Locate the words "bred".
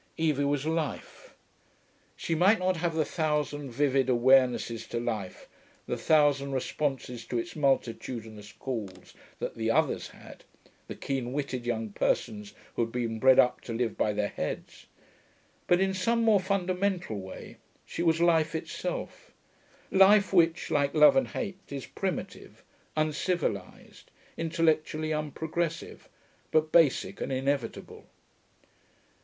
13.19-13.37